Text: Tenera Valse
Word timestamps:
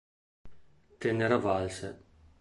Tenera 0.99 1.37
Valse 1.43 1.89